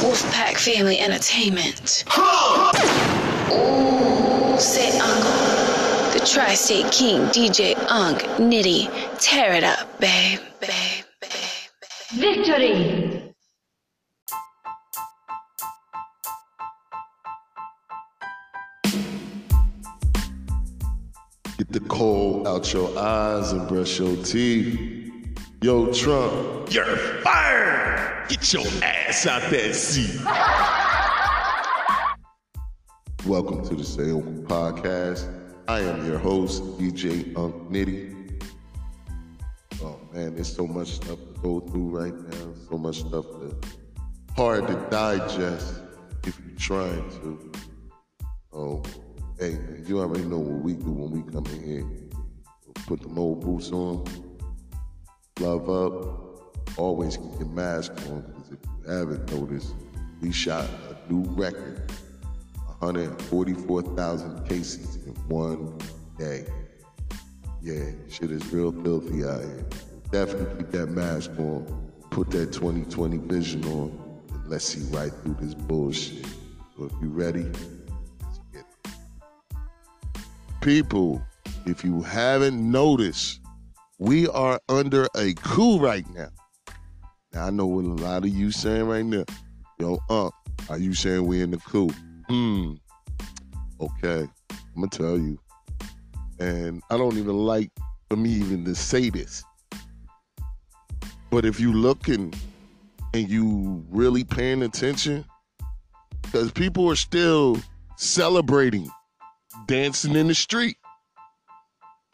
[0.00, 2.04] Wolfpack Family Entertainment.
[3.52, 5.30] Ooh, say Uncle.
[6.18, 8.88] The Tri State King, DJ Unk, Nitty.
[9.20, 10.70] Tear it up, babe, babe,
[11.20, 11.30] babe,
[12.12, 12.12] babe.
[12.12, 13.34] Victory!
[21.58, 25.12] Get the coal out your eyes and brush your teeth.
[25.60, 28.19] Yo, Trump, You're fired!
[28.30, 30.24] Get your ass out that seat.
[33.26, 35.28] welcome to the Say Uncle podcast.
[35.66, 38.40] I am your host, DJ Unk Nitty.
[39.82, 42.54] Oh man, there's so much stuff to go through right now.
[42.70, 43.56] So much stuff to
[44.36, 45.80] hard to digest
[46.24, 47.50] if you're trying to.
[48.52, 48.80] Oh,
[49.40, 51.84] hey, you already know what we do when we come in here.
[52.86, 54.04] Put the old boots on,
[55.40, 56.29] love up,
[56.76, 59.74] always keep your mask on because if you haven't noticed,
[60.20, 61.90] we shot a new record
[62.80, 65.78] 144,000 cases in one
[66.18, 66.46] day.
[67.62, 69.66] Yeah, shit is real filthy out here.
[70.10, 75.36] Definitely keep that mask on, put that 2020 vision on, and let's see right through
[75.40, 76.24] this bullshit.
[76.76, 78.90] So if you're ready, let's get it.
[80.62, 81.22] People,
[81.66, 83.40] if you haven't noticed,
[83.98, 86.30] we are under a coup right now.
[87.32, 89.24] Now I know what a lot of you saying right now.
[89.78, 90.30] Yo, uh,
[90.68, 91.90] are you saying we in the coup?
[92.28, 92.72] Hmm.
[93.80, 95.38] Okay, I'm gonna tell you.
[96.38, 97.70] And I don't even like
[98.08, 99.44] for me even to say this.
[101.30, 102.34] But if you looking
[103.14, 105.24] and you really paying attention,
[106.22, 107.58] because people are still
[107.96, 108.88] celebrating,
[109.66, 110.76] dancing in the street.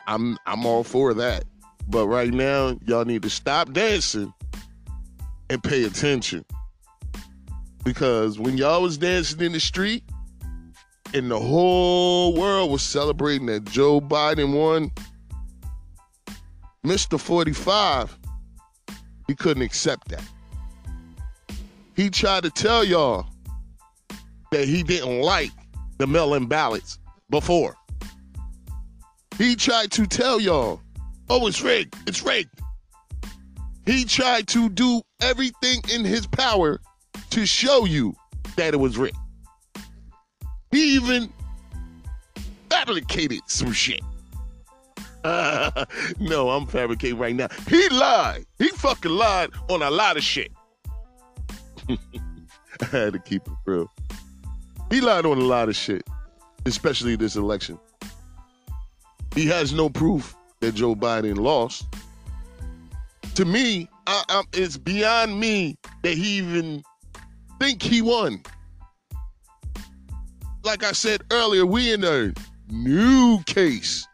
[0.06, 1.44] I'm I'm all for that.
[1.88, 4.32] But right now, y'all need to stop dancing
[5.50, 6.44] and pay attention.
[7.84, 10.02] Because when y'all was dancing in the street
[11.14, 14.90] and the whole world was celebrating that Joe Biden won,
[16.84, 17.18] Mr.
[17.18, 18.18] 45,
[19.28, 20.24] he couldn't accept that.
[21.94, 23.26] He tried to tell y'all
[24.52, 25.50] that he didn't like
[25.98, 26.98] the mail-in ballots
[27.30, 27.74] before.
[29.38, 30.80] He tried to tell y'all,
[31.28, 32.50] oh, it's rigged, it's rigged.
[33.86, 36.80] He tried to do everything in his power
[37.30, 38.14] to show you
[38.56, 39.16] that it was rigged.
[40.72, 41.32] He even
[42.68, 44.00] fabricated some shit.
[45.24, 47.48] no, I'm fabricating right now.
[47.68, 48.44] He lied.
[48.58, 50.52] He fucking lied on a lot of shit.
[51.88, 53.90] I had to keep it real.
[54.90, 56.04] He lied on a lot of shit,
[56.64, 57.78] especially this election.
[59.34, 61.86] He has no proof that Joe Biden lost.
[63.36, 66.82] To me, I, I, it's beyond me that he even
[67.60, 68.40] think he won.
[70.64, 72.32] Like I said earlier, we in a
[72.70, 74.08] new case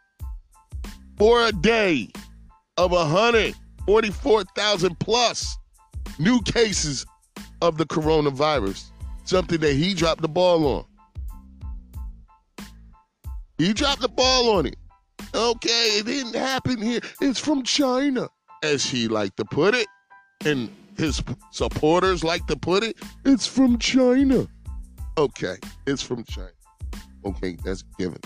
[1.17, 2.09] for a day
[2.75, 5.57] of 144,000 plus
[6.19, 7.05] new cases
[7.61, 8.91] of the coronavirus.
[9.23, 10.83] Something that he dropped the ball on.
[13.57, 14.75] He dropped the ball on it.
[15.33, 16.99] Okay, it didn't happen here.
[17.21, 18.27] It's from China,
[18.63, 19.87] as he liked to put it.
[20.45, 22.97] And his supporters like to put it.
[23.25, 24.47] It's from China.
[25.17, 26.49] Okay, it's from China.
[27.25, 28.19] Okay, that's given.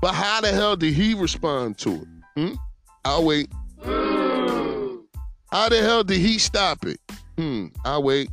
[0.00, 2.08] But how the hell did he respond to it?
[2.36, 2.54] Hmm?
[3.04, 3.48] I'll wait.
[5.52, 6.98] How the hell did he stop it?
[7.38, 8.30] Hmm, I'll wait.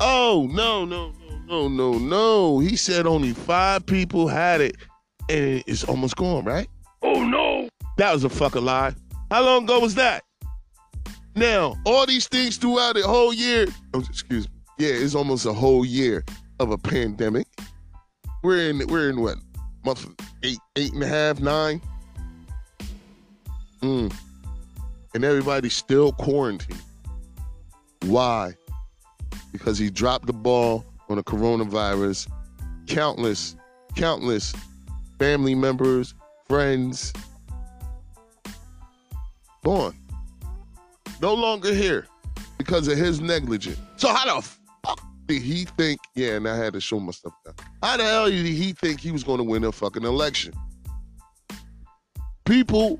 [0.00, 2.58] Oh, no, no, no, no, no, no.
[2.58, 4.76] He said only five people had it
[5.28, 6.68] and it's almost gone, right?
[7.02, 7.68] Oh no!
[7.96, 8.94] That was a fucking lie.
[9.30, 10.24] How long ago was that?
[11.34, 15.52] Now, all these things throughout the whole year, oh, excuse me, yeah, it's almost a
[15.52, 16.24] whole year
[16.58, 17.46] of a pandemic.
[18.42, 19.36] We're in, we're in what,
[19.84, 20.06] month
[20.42, 21.80] eight, eight and a half, nine?
[23.82, 24.12] Mm.
[25.14, 26.82] And everybody's still quarantined.
[28.06, 28.54] Why?
[29.52, 32.28] Because he dropped the ball on the coronavirus.
[32.86, 33.54] Countless,
[33.96, 34.54] countless
[35.18, 36.14] family members,
[36.48, 37.12] friends,
[39.68, 39.94] gone.
[41.20, 42.06] No longer here
[42.56, 43.78] because of his negligence.
[43.96, 44.42] So how the
[44.86, 46.00] fuck did he think?
[46.14, 47.54] Yeah, and I had to show my stuff down.
[47.82, 50.54] How the hell did he think he was going to win a fucking election?
[52.46, 52.98] People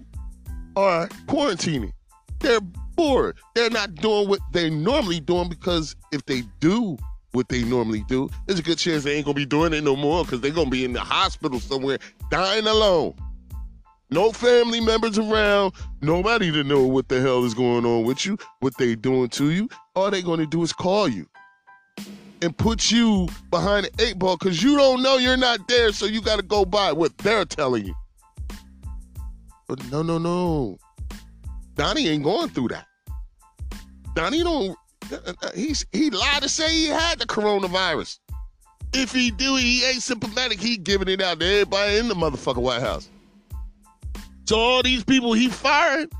[0.76, 1.92] are quarantining.
[2.40, 3.38] They're bored.
[3.54, 6.98] They're not doing what they're normally doing because if they do
[7.32, 9.96] what they normally do, there's a good chance they ain't gonna be doing it no
[9.96, 11.98] more because they're gonna be in the hospital somewhere
[12.30, 13.14] dying alone.
[14.10, 15.74] No family members around.
[16.00, 19.50] Nobody to know what the hell is going on with you, what they doing to
[19.50, 19.68] you.
[19.94, 21.26] All they going to do is call you
[22.42, 26.06] and put you behind the eight ball because you don't know you're not there, so
[26.06, 27.94] you got to go by what they're telling you.
[29.66, 30.78] But no, no, no.
[31.74, 32.86] Donnie ain't going through that.
[34.14, 34.76] Donnie don't.
[35.54, 38.18] He's he lied to say he had the coronavirus.
[38.92, 40.60] If he do, he ain't symptomatic.
[40.60, 43.08] He giving it out to everybody in the motherfucking White House.
[44.48, 46.10] So all these people he fired,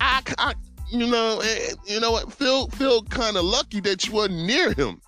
[0.00, 0.54] I, I
[0.90, 2.32] you know, eh, you know what?
[2.32, 5.02] Feel feel kind of lucky that you wasn't near him.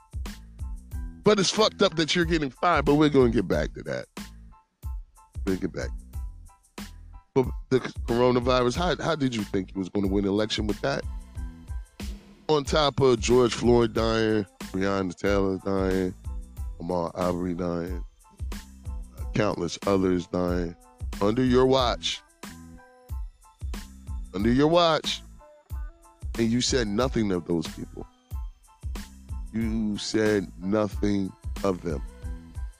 [1.24, 2.84] But it's fucked up that you're getting fired.
[2.84, 4.04] But we're going to get back to that.
[5.46, 5.88] We'll get back.
[7.32, 10.78] But the coronavirus, how, how did you think he was going to win election with
[10.82, 11.02] that?
[12.50, 16.12] On top of George Floyd dying, Breonna Taylor dying,
[16.78, 18.04] Ahmaud Arbery dying,
[19.32, 20.76] countless others dying
[21.22, 22.20] under your watch.
[24.36, 25.22] Under your watch.
[26.38, 28.06] And you said nothing of those people
[29.56, 31.32] you said nothing
[31.64, 32.02] of them.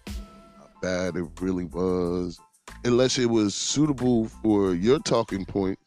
[0.06, 2.38] How bad it really was.
[2.84, 5.78] Unless it was suitable for your talking point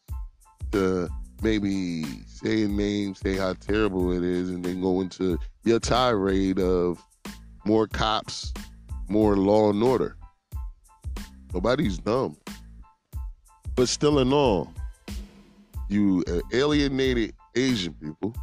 [0.72, 1.08] to
[1.42, 6.58] maybe say a name, say how terrible it is, and then go into your tirade
[6.58, 7.02] of
[7.64, 8.52] more cops,
[9.08, 10.16] more law and order.
[11.54, 12.36] Nobody's dumb.
[13.76, 14.72] But still in all,
[15.90, 18.34] you alienated Asian people,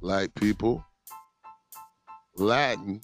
[0.00, 0.84] black people,
[2.36, 3.00] Latin.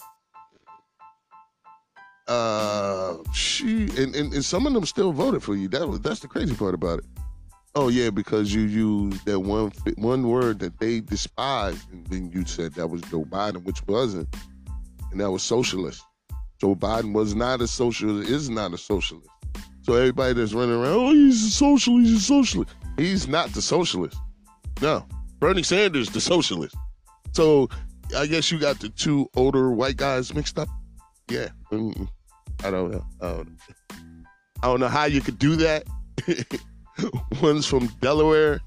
[2.26, 5.68] Uh, she and, and, and some of them still voted for you.
[5.68, 7.04] That was that's the crazy part about it.
[7.74, 12.44] Oh yeah, because you used that one one word that they despised, and then you
[12.44, 14.28] said that was Joe Biden, which wasn't,
[15.10, 16.02] and that was socialist.
[16.60, 19.28] Joe Biden was not a socialist, is not a socialist.
[19.82, 22.74] So everybody that's running around, oh, he's a socialist, he's a socialist.
[22.98, 24.18] He's not the socialist.
[24.82, 25.06] No,
[25.38, 26.76] Bernie Sanders, the socialist.
[27.32, 27.68] So
[28.16, 30.68] I guess you got the two older white guys mixed up.
[31.30, 32.08] Yeah, I don't know.
[32.64, 33.04] I don't know.
[34.62, 35.84] I don't know how you could do that.
[37.42, 38.60] One's from Delaware,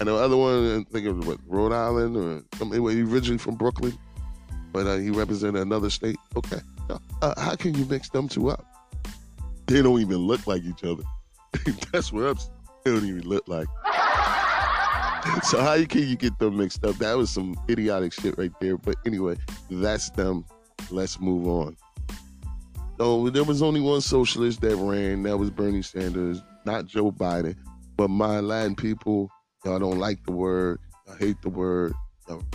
[0.00, 2.82] and the other one, I think it was what, Rhode Island or something.
[2.82, 3.96] He originally from Brooklyn,
[4.72, 6.16] but uh, he represented another state.
[6.34, 6.60] Okay,
[7.22, 8.64] uh, how can you mix them two up?
[9.66, 11.04] They don't even look like each other.
[11.92, 12.57] That's what I'm.
[12.88, 13.68] They don't even look like
[15.42, 16.96] so how can you get them mixed up?
[16.96, 18.76] That was some idiotic shit right there.
[18.76, 19.36] But anyway,
[19.70, 20.44] that's them.
[20.90, 21.76] Let's move on.
[22.98, 25.22] So there was only one socialist that ran.
[25.22, 27.56] That was Bernie Sanders, not Joe Biden.
[27.96, 29.30] But my Latin people,
[29.64, 30.80] y'all don't like the word.
[31.10, 31.92] I hate the word.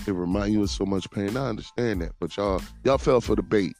[0.07, 1.35] It remind you of so much pain.
[1.35, 3.75] I understand that, but y'all y'all fell for the bait.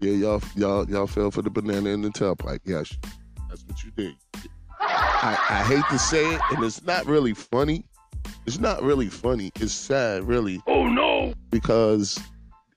[0.00, 2.60] Yeah, y'all y'all y'all fell for the banana in the tailpipe.
[2.64, 2.96] Yes,
[3.48, 4.14] that's what you did.
[4.80, 7.84] I, I hate to say it, and it's not really funny.
[8.46, 9.50] It's not really funny.
[9.56, 10.62] It's sad, really.
[10.66, 11.32] Oh no!
[11.50, 12.18] Because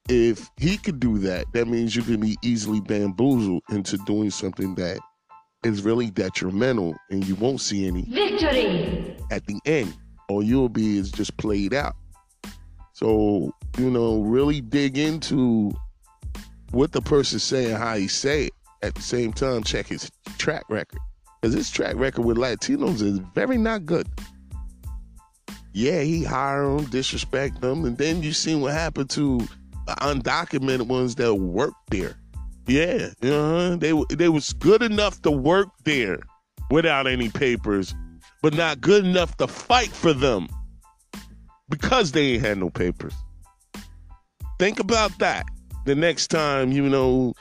[0.07, 4.75] if he could do that, that means you can be easily bamboozled into doing something
[4.75, 5.00] that
[5.63, 9.95] is really detrimental, and you won't see any victory at the end.
[10.30, 11.95] All you'll be is just played out.
[12.94, 15.72] So you know, really dig into
[16.72, 18.54] what the person's saying, how he say it.
[18.81, 21.00] At the same time, check his track record
[21.40, 24.08] because his track record with Latinos is very not good.
[25.72, 29.40] Yeah, he hire them, disrespect them, and then you see what happened to
[29.88, 32.16] undocumented ones that worked there.
[32.68, 33.78] Yeah, uh-huh.
[33.78, 36.19] they they was good enough to work there
[36.69, 37.96] without any papers,
[38.42, 40.48] but not good enough to fight for them
[41.69, 43.14] because they ain't had no papers.
[44.60, 45.46] Think about that.
[45.86, 47.34] The next time you know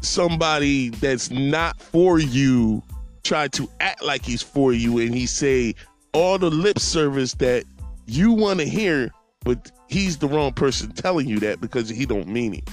[0.00, 2.82] somebody that's not for you
[3.26, 5.74] try to act like he's for you and he say
[6.14, 7.64] all the lip service that
[8.06, 9.10] you want to hear,
[9.44, 12.68] but he's the wrong person telling you that because he don't mean it.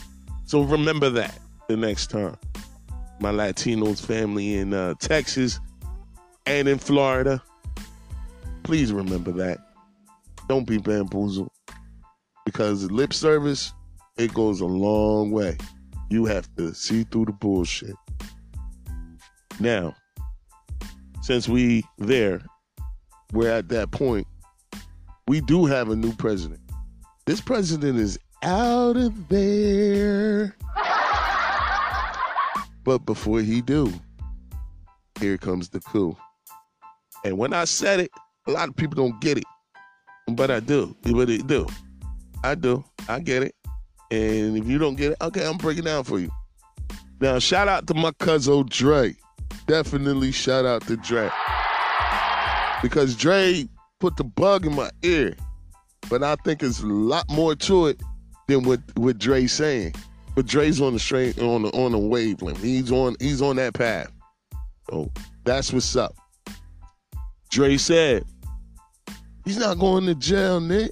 [0.45, 2.37] So remember that the next time.
[3.19, 5.59] My Latinos family in uh, Texas
[6.45, 7.41] and in Florida,
[8.63, 9.59] please remember that.
[10.49, 11.49] Don't be bamboozled
[12.45, 13.73] because lip service
[14.17, 15.57] it goes a long way.
[16.09, 17.95] You have to see through the bullshit.
[19.59, 19.95] Now,
[21.23, 22.41] since we there,
[23.31, 24.27] we're at that point.
[25.25, 26.59] We do have a new president.
[27.25, 30.57] This president is out of there.
[32.83, 33.91] but before he do,
[35.21, 36.17] here comes the coup.
[37.23, 38.11] And when I said it,
[38.45, 39.45] a lot of people don't get it.
[40.27, 40.93] But I do.
[41.03, 41.67] But I do.
[42.43, 42.83] I do.
[43.07, 43.55] I get it.
[44.11, 46.29] And if you don't get it, okay, I'm breaking down for you.
[47.21, 49.15] Now, shout out to my cousin Dre.
[49.65, 51.29] Definitely shout out to Dre.
[52.81, 53.67] Because Dre
[53.99, 55.35] put the bug in my ear.
[56.09, 58.01] But I think it's a lot more to it
[58.47, 59.95] than what, what Dre's saying.
[60.35, 62.61] But Dre's on the straight on the on the wavelength.
[62.61, 64.11] He's on he's on that path.
[64.89, 65.11] So
[65.43, 66.15] that's what's up.
[67.49, 68.25] Dre said,
[69.45, 70.91] he's not going to jail, Nick.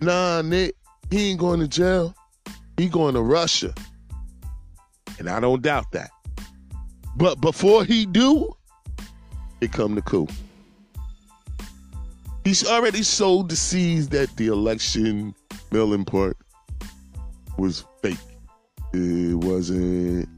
[0.00, 0.74] Nah, Nick,
[1.10, 2.14] he ain't going to jail.
[2.76, 3.72] He going to Russia.
[5.18, 6.10] And I don't doubt that.
[7.16, 8.56] But before he do,
[9.60, 10.28] it come the coup.
[12.44, 15.34] He's already sowed the seeds that the election
[15.70, 16.36] mail-in part
[17.58, 18.16] was fake.
[18.92, 20.28] It wasn't.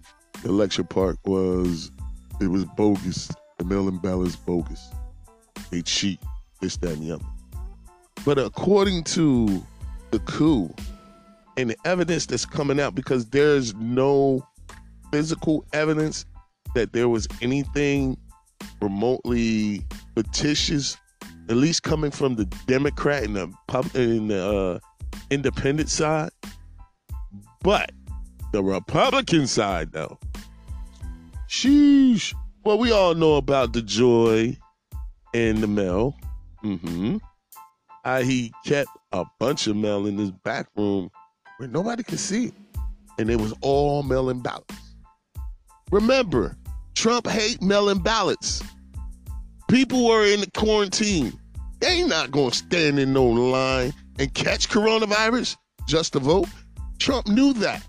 [0.43, 1.93] The election part was.
[2.41, 3.31] It was bogus.
[3.59, 4.91] The mail-in ballot's bogus.
[5.71, 6.19] They cheat.
[6.61, 7.25] This, that, and the other.
[8.25, 9.65] But according to
[10.11, 10.75] the coup
[11.57, 14.47] and the evidence that's coming out, because there's no
[15.11, 16.25] physical evidence
[16.75, 18.17] that there was anything
[18.81, 20.97] remotely fictitious,
[21.49, 24.79] at least coming from the Democrat and the the uh,
[25.31, 26.31] independent side.
[27.63, 27.93] But
[28.53, 30.19] the Republican side, though,
[31.49, 32.35] sheesh.
[32.65, 34.57] Well, we all know about DeJoy
[35.35, 36.17] and the mail.
[36.63, 37.17] Mm-hmm.
[38.05, 41.11] I, he kept a bunch of mail in his back room
[41.57, 42.55] where nobody could see it.
[43.19, 44.75] And it was all mail-in ballots.
[45.91, 46.57] Remember,
[46.95, 48.63] Trump hate mail-in ballots.
[49.69, 51.33] People were in the quarantine.
[51.81, 55.57] They not gonna stand in no line and catch coronavirus
[55.89, 56.49] just to vote.
[56.99, 57.85] Trump knew that.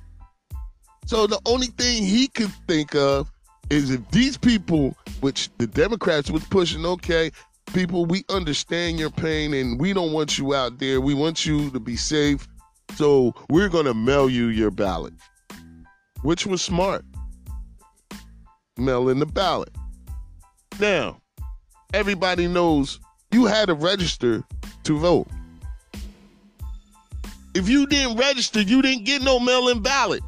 [1.06, 3.30] So the only thing he could think of
[3.70, 7.32] is if these people, which the Democrats was pushing, okay,
[7.74, 11.02] people, we understand your pain and we don't want you out there.
[11.02, 12.48] We want you to be safe.
[12.96, 15.14] So we're to mail you your ballot,
[16.22, 17.04] which was smart.
[18.78, 19.70] Mail in the ballot.
[20.80, 21.22] Now,
[21.94, 23.00] everybody knows
[23.32, 24.44] you had to register
[24.84, 25.28] to vote.
[27.54, 30.24] If you didn't register, you didn't get no mail in ballot.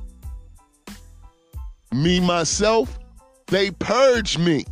[1.92, 3.00] Me, myself,
[3.48, 4.66] they purged me.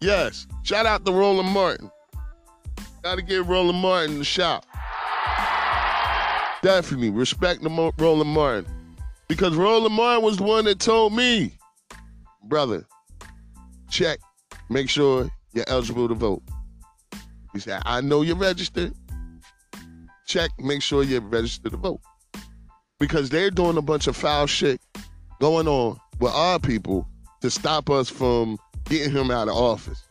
[0.00, 0.48] Yes.
[0.64, 1.90] Shout out to Roland Martin.
[3.02, 4.64] Gotta give Roland Martin a shout.
[6.62, 8.66] Definitely respect the Roland Martin.
[9.32, 11.54] Because Roland Martin was the one that told me,
[12.44, 12.84] brother,
[13.88, 14.18] check,
[14.68, 16.42] make sure you're eligible to vote.
[17.54, 18.92] He said, I know you're registered.
[20.26, 22.02] Check, make sure you're registered to vote.
[23.00, 24.82] Because they're doing a bunch of foul shit
[25.40, 27.08] going on with our people
[27.40, 30.06] to stop us from getting him out of office.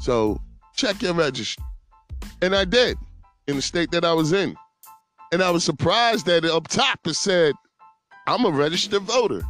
[0.00, 0.40] So
[0.74, 1.62] check your registry.
[2.42, 2.98] And I did
[3.46, 4.56] in the state that I was in.
[5.32, 7.54] And I was surprised that up top it said,
[8.26, 9.42] I'm a registered voter.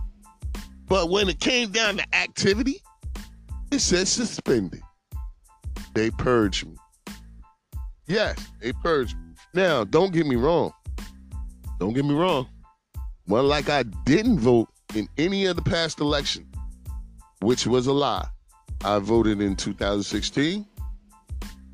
[0.86, 2.82] But when it came down to activity,
[3.70, 4.80] it said suspended.
[5.94, 6.76] They purged me.
[8.06, 9.34] Yes, they purged me.
[9.54, 10.72] Now, don't get me wrong.
[11.78, 12.48] Don't get me wrong.
[13.26, 16.46] Well, like I didn't vote in any of the past election,
[17.40, 18.26] which was a lie.
[18.84, 20.66] I voted in 2016.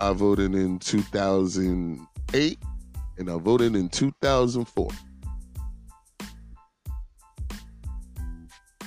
[0.01, 2.59] I voted in 2008
[3.23, 4.88] and I voted in 2004.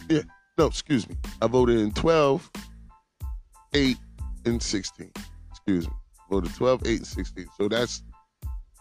[0.10, 0.22] Yeah,
[0.58, 1.16] no, excuse me.
[1.42, 2.52] I voted in 12,
[3.74, 3.98] 8,
[4.46, 5.12] and 16.
[5.52, 5.94] Excuse me.
[6.30, 7.46] Voted 12, 8, and 16.
[7.58, 8.04] So that's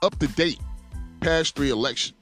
[0.02, 0.58] up to date
[1.20, 2.18] past three elections.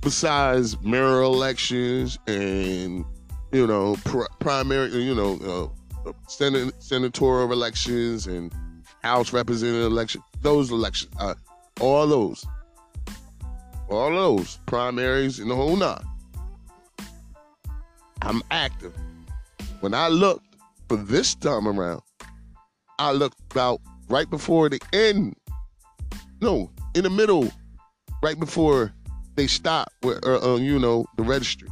[0.00, 3.04] Besides mayoral elections and,
[3.52, 5.72] you know, pr- primary, you know,
[6.06, 8.54] uh, senat- senatorial elections and
[9.02, 11.34] House representative election, those elections, uh,
[11.80, 12.46] all those,
[13.90, 16.04] all those primaries and the whole nine.
[18.22, 18.94] I'm active.
[19.80, 20.46] When I looked
[20.88, 22.02] for this time around,
[22.98, 25.34] I looked about right before the end.
[26.40, 27.50] No, in the middle,
[28.22, 28.92] right before
[29.36, 31.68] they stopped with, uh, uh, you know, the registry.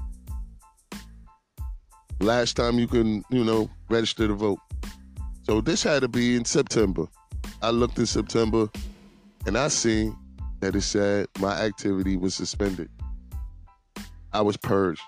[2.21, 4.59] Last time you can, you know, register to vote.
[5.43, 7.07] So this had to be in September.
[7.63, 8.69] I looked in September
[9.47, 10.17] and I seen
[10.61, 12.89] that it said my activity was suspended.
[14.33, 15.01] I was purged.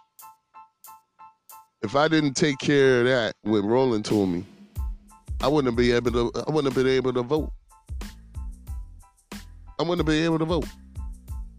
[1.82, 4.44] If I didn't take care of that when Roland told me,
[5.40, 7.52] I wouldn't be able to I wouldn't have been able to vote.
[9.32, 10.66] I wouldn't have been able to vote.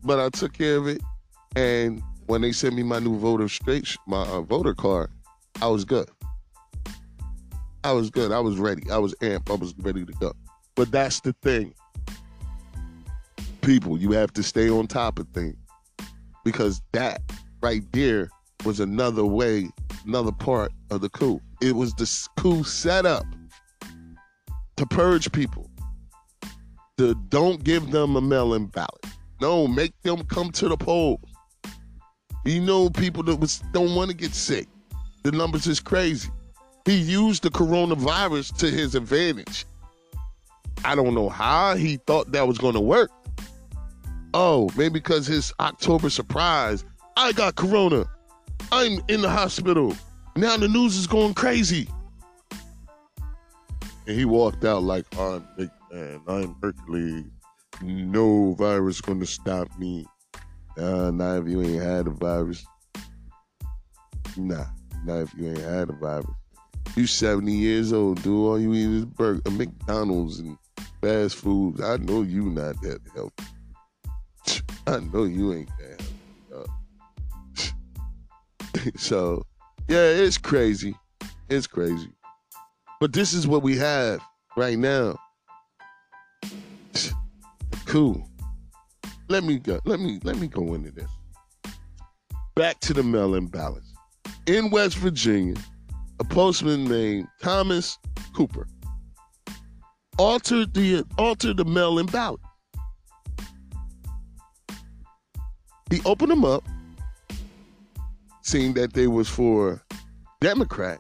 [0.03, 1.01] But I took care of it
[1.55, 5.09] and when they sent me my new voter straight my uh, voter card,
[5.61, 6.09] I was good.
[7.83, 8.31] I was good.
[8.31, 8.89] I was ready.
[8.91, 9.49] I was amped.
[9.49, 10.33] I was ready to go.
[10.75, 11.73] But that's the thing.
[13.61, 15.55] People, you have to stay on top of things.
[16.43, 17.21] Because that
[17.61, 18.29] right there
[18.65, 19.69] was another way
[20.05, 21.41] another part of the coup.
[21.61, 22.09] It was the
[22.41, 23.25] coup set up
[24.77, 25.69] to purge people.
[26.97, 29.05] To don't give them a mail-in ballot.
[29.39, 31.19] No, make them come to the polls.
[32.45, 34.67] You know, people that was, don't want to get sick.
[35.23, 36.29] The numbers is crazy.
[36.85, 39.65] He used the coronavirus to his advantage.
[40.83, 43.11] I don't know how he thought that was going to work.
[44.33, 46.85] Oh, maybe because his October surprise,
[47.17, 48.05] I got corona.
[48.71, 49.95] I'm in the hospital.
[50.35, 51.87] Now the news is going crazy.
[54.07, 57.25] And he walked out like, I'm big man, I'm Hercules.
[57.81, 60.05] No virus gonna stop me.
[60.77, 62.65] Uh, not if you ain't had a virus.
[64.37, 64.65] Nah,
[65.05, 66.27] not if you ain't had a virus.
[66.95, 68.33] You 70 years old, dude.
[68.33, 70.57] All you eat is burger, McDonald's and
[71.01, 71.81] fast food.
[71.81, 73.45] I know you not that healthy.
[74.91, 76.03] I know you ain't healthy.
[78.97, 79.45] so,
[79.87, 80.93] yeah, it's crazy.
[81.49, 82.11] It's crazy.
[82.99, 84.19] But this is what we have
[84.57, 85.17] right now.
[87.85, 88.29] Cool.
[89.29, 89.79] Let me go.
[89.85, 91.09] Let me let me go into this.
[92.55, 93.93] Back to the mail-in ballots.
[94.45, 95.55] In West Virginia,
[96.19, 97.97] a postman named Thomas
[98.35, 98.67] Cooper
[100.17, 102.41] altered the altered the mail-in ballot.
[105.91, 106.63] He opened them up,
[108.43, 109.83] seeing that they was for
[110.39, 110.99] Democrat,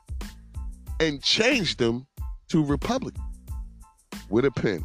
[0.99, 2.05] and changed them
[2.49, 3.23] to Republican
[4.29, 4.83] with a pen.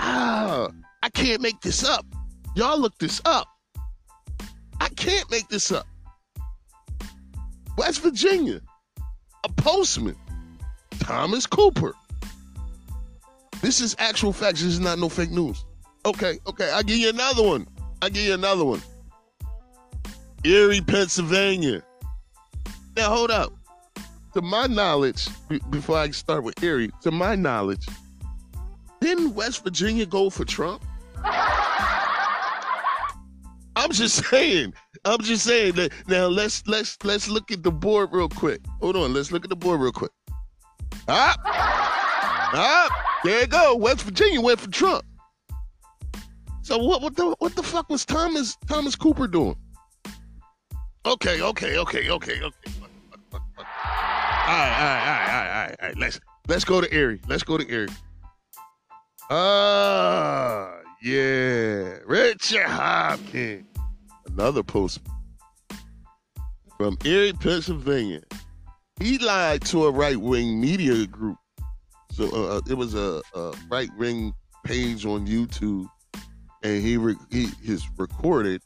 [0.00, 0.68] Ah,
[1.04, 2.04] I can't make this up.
[2.56, 3.46] Y'all look this up.
[4.80, 5.86] I can't make this up.
[7.78, 8.60] West Virginia,
[9.44, 10.16] a postman,
[10.98, 11.94] Thomas Cooper.
[13.62, 14.60] This is actual facts.
[14.60, 15.64] This is not no fake news.
[16.04, 16.70] Okay, okay.
[16.72, 17.68] I'll give you another one.
[18.02, 18.82] I'll give you another one.
[20.44, 21.82] Erie, Pennsylvania.
[22.96, 23.52] Now, hold up.
[24.34, 27.86] To my knowledge, be- before I start with Erie, to my knowledge,
[29.00, 30.84] didn't West Virginia go for Trump?
[33.76, 34.74] I'm just saying.
[35.04, 38.60] I'm just saying that now let's let's let's look at the board real quick.
[38.80, 40.10] Hold on, let's look at the board real quick.
[41.08, 43.76] Ah, ah, there you go.
[43.76, 45.04] West Virginia went for Trump.
[46.66, 49.54] So what what the what the fuck was Thomas Thomas Cooper doing?
[51.06, 52.70] Okay, okay, okay, okay, okay.
[53.32, 55.96] All right, all right, all right, all right, all right.
[55.96, 57.20] Let's let's go to Erie.
[57.28, 57.86] Let's go to Erie.
[59.30, 63.68] Ah, yeah, Richard Hopkins,
[64.26, 65.14] another postman
[66.76, 68.22] from Erie, Pennsylvania.
[68.98, 71.38] He lied to a right wing media group.
[72.10, 74.32] So uh, it was a, a right wing
[74.64, 75.88] page on YouTube,
[76.66, 78.60] and he re- he his recorded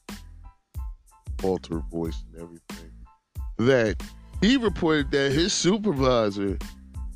[1.42, 2.90] alter voice and everything
[3.58, 4.02] that
[4.40, 6.58] he reported that his supervisor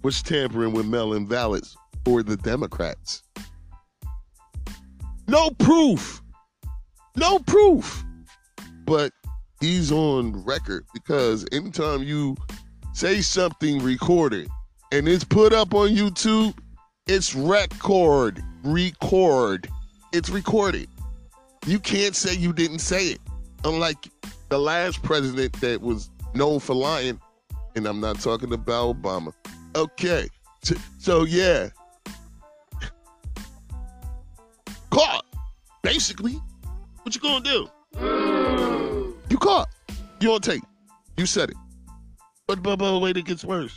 [0.03, 3.23] was tampering with mail-in ballots for the Democrats.
[5.27, 6.23] No proof.
[7.17, 8.05] No proof.
[8.85, 9.11] But
[9.61, 12.37] he's on record because anytime you
[12.93, 14.49] say something recorded
[14.93, 16.55] and it's put up on YouTube,
[17.07, 18.45] it's record.
[18.63, 19.67] Record.
[20.15, 20.89] It's recorded.
[21.67, 23.21] You can't say you didn't say it.
[23.65, 24.11] Unlike
[24.49, 27.19] the last president that was known for lying,
[27.75, 29.33] and I'm not talking about Obama.
[29.75, 30.29] Okay.
[30.63, 31.71] So, so yeah,
[34.91, 35.25] caught.
[35.83, 36.41] Basically,
[37.03, 37.69] what you gonna do?
[39.29, 39.69] You caught.
[40.21, 40.63] You on tape.
[41.17, 41.57] You said it.
[42.47, 43.77] But but but wait, it gets worse.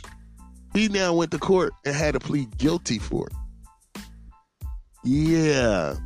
[0.72, 4.02] He now went to court and had to plead guilty for it.
[5.02, 5.96] Yeah.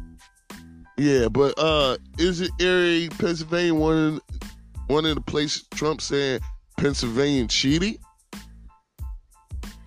[1.02, 4.22] Yeah, but uh is it Erie, Pennsylvania one of
[4.86, 6.40] one of the places Trump said
[6.78, 7.98] Pennsylvania cheating?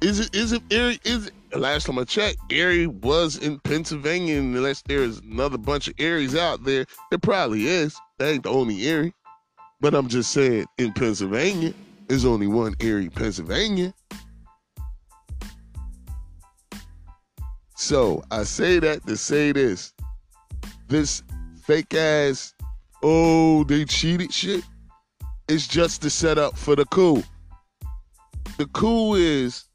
[0.01, 4.39] Is it is it Erie is it last time I checked, Erie was in Pennsylvania,
[4.39, 7.95] unless there's another bunch of Eries out there, there probably is.
[8.17, 9.13] That ain't the only Erie.
[9.79, 11.73] But I'm just saying, in Pennsylvania,
[12.09, 13.93] there's only one Erie, Pennsylvania.
[17.77, 19.93] So I say that to say this.
[20.87, 21.23] This
[21.63, 22.53] fake ass,
[23.01, 24.63] oh, they cheated shit.
[25.47, 27.23] It's just the setup for the coup.
[28.57, 29.65] The coup is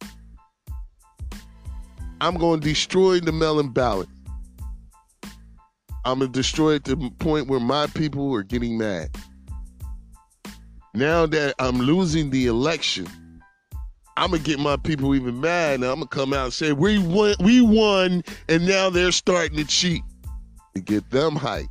[2.21, 4.09] I'm going to destroy the mail-in ballot.
[6.05, 9.11] I'm going to destroy it to the point where my people are getting mad.
[10.95, 13.07] Now that I'm losing the election,
[14.17, 15.77] I'm gonna get my people even mad.
[15.77, 19.57] And I'm gonna come out and say we won, we won, and now they're starting
[19.57, 20.03] to cheat
[20.75, 21.67] to get them hype.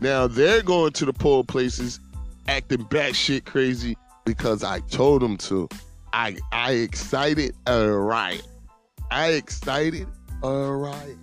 [0.00, 2.00] Now they're going to the poll places,
[2.48, 5.68] acting batshit crazy, because I told them to.
[6.12, 8.46] I I excited a riot.
[9.10, 10.06] I excited
[10.42, 11.18] a riot.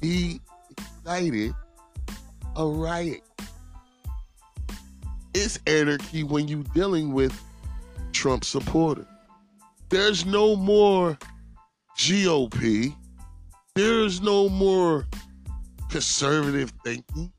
[0.00, 1.54] He excited
[2.56, 3.22] a riot.
[5.32, 7.38] It's anarchy when you're dealing with
[8.12, 9.06] Trump supporters.
[9.88, 11.18] There's no more
[11.96, 12.94] GOP.
[13.74, 15.06] There's no more
[15.90, 17.32] conservative thinking.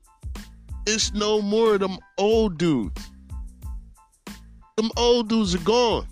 [0.86, 3.10] It's no more of them old dudes.
[4.76, 6.06] Them old dudes are gone.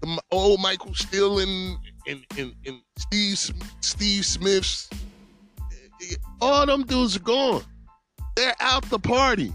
[0.00, 3.38] Them old Michael Steele and, and, and, and Steve
[3.80, 4.88] Steve Schmidts.
[6.40, 7.62] All them dudes are gone.
[8.36, 9.52] They're out the party.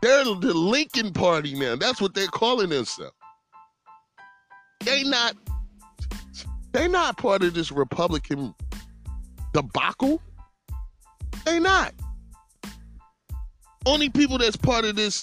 [0.00, 1.76] They're the Lincoln Party now.
[1.76, 3.12] That's what they're calling themselves.
[4.80, 5.36] They not
[6.74, 8.52] they not part of this Republican
[9.52, 10.20] debacle.
[11.46, 11.94] They not.
[13.86, 15.22] Only people that's part of this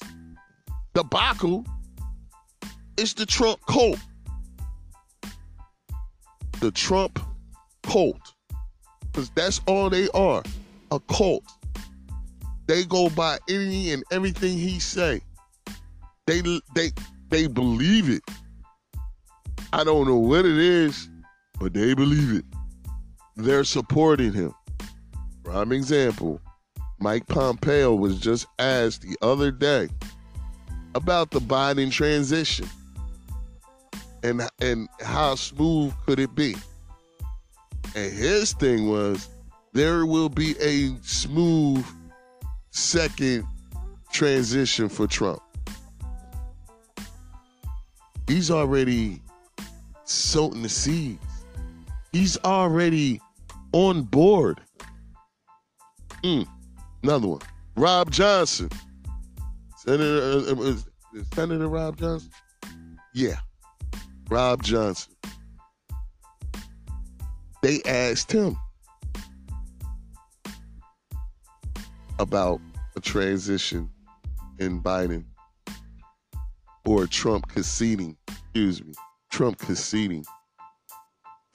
[0.93, 1.65] debacle
[2.95, 3.99] is the Trump cult.
[6.61, 7.19] The Trump
[7.83, 8.33] cult.
[9.11, 10.43] Because that's all they are.
[10.91, 11.43] A cult.
[12.67, 15.19] They go by any and everything he say.
[16.27, 16.41] They
[16.75, 16.91] they
[17.29, 18.21] they believe it.
[19.73, 21.09] I don't know what it is,
[21.61, 22.45] but they believe it.
[23.35, 24.51] They're supporting him.
[25.43, 26.41] Prime example,
[26.99, 29.87] Mike Pompeo was just asked the other day
[30.95, 32.67] about the Biden transition
[34.23, 36.55] and and how smooth could it be?
[37.95, 39.29] And his thing was
[39.73, 41.85] there will be a smooth
[42.71, 43.45] second
[44.11, 45.41] transition for Trump.
[48.27, 49.21] He's already
[50.05, 51.30] sowing the seeds.
[52.11, 53.21] He's already
[53.71, 54.61] on board.
[56.23, 56.45] Mm,
[57.03, 57.41] another one.
[57.75, 58.69] Rob Johnson.
[59.77, 60.75] Senator, uh, uh,
[61.33, 62.29] Senator Rob Johnson?
[63.13, 63.37] Yeah.
[64.29, 65.13] Rob Johnson.
[67.61, 68.57] They asked him
[72.19, 72.59] about
[72.95, 73.89] a transition
[74.59, 75.25] in Biden
[76.85, 78.93] or Trump conceding, excuse me,
[79.31, 80.25] Trump conceding.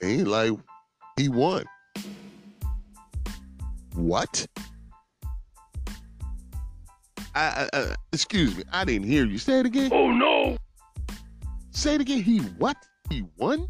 [0.01, 0.53] And he like,
[1.17, 1.65] he won.
[3.95, 4.45] What?
[7.33, 9.37] I, I, I, excuse me, I didn't hear you.
[9.37, 9.91] Say it again.
[9.91, 10.57] Oh no!
[11.71, 12.21] Say it again.
[12.21, 12.77] He what?
[13.09, 13.67] He won?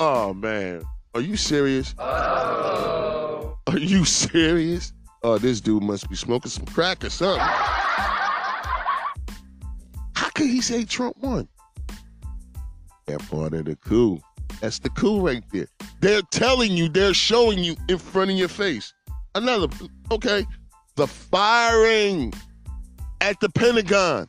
[0.00, 0.82] Oh man,
[1.14, 1.94] are you serious?
[1.98, 3.56] Oh.
[3.68, 4.92] Are you serious?
[5.22, 7.40] Oh, this dude must be smoking some crack or something.
[10.14, 11.48] How could he say Trump won?
[13.06, 14.20] That part of the coup.
[14.60, 15.66] That's the coup right there.
[16.00, 18.92] They're telling you, they're showing you in front of your face.
[19.34, 19.68] Another,
[20.10, 20.46] okay,
[20.96, 22.32] the firing
[23.20, 24.26] at the Pentagon.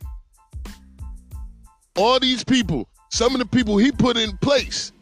[1.96, 4.92] All these people, some of the people he put in place,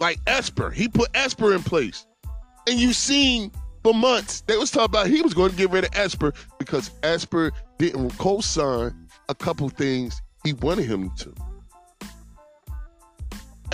[0.00, 2.06] like Esper, he put Esper in place.
[2.66, 5.84] And you've seen for months, they was talking about he was going to get rid
[5.84, 11.34] of Esper because Esper didn't co-sign a couple things he wanted him to.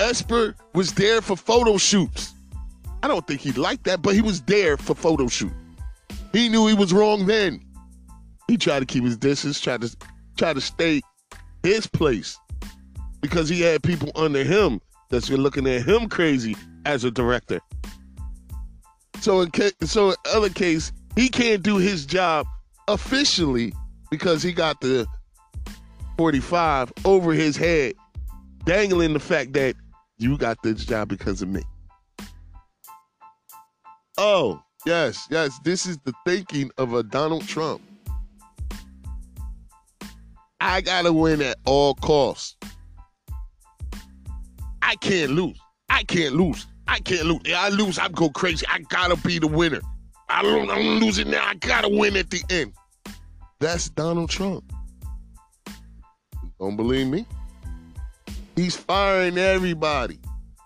[0.01, 2.33] Esper was there for photo shoots.
[3.03, 5.53] I don't think he liked that, but he was there for photo shoot.
[6.33, 7.61] He knew he was wrong then.
[8.49, 9.95] He tried to keep his distance, tried to
[10.37, 11.03] try to stay
[11.63, 12.39] his place
[13.21, 17.61] because he had people under him that's been looking at him crazy as a director.
[19.21, 22.47] So in ca- so in other case, he can't do his job
[22.89, 23.75] officially
[24.11, 25.07] because he got the
[26.17, 27.95] 45 over his head,
[28.65, 29.77] dangling the fact that
[30.21, 31.63] you got this job because of me.
[34.19, 37.81] Oh, yes, yes, this is the thinking of a Donald Trump.
[40.61, 42.57] I gotta win at all costs.
[44.83, 45.59] I can't lose.
[45.89, 46.67] I can't lose.
[46.87, 47.41] I can't lose.
[47.47, 48.67] If I lose, I'm go crazy.
[48.69, 49.81] I gotta be the winner.
[50.29, 51.45] I don't, I'm losing now.
[51.47, 52.75] I gotta win at the end.
[53.59, 54.71] That's Donald Trump.
[56.59, 57.27] Don't believe me?
[58.61, 60.21] He's firing everybody